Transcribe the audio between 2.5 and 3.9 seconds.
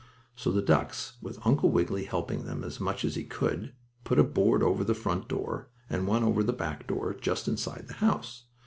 as much as he could,